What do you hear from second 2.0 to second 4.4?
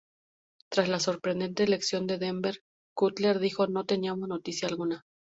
de Denver, Cutler dijo: "No teníamos